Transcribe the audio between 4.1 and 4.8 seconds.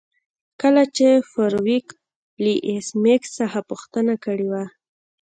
کړې وه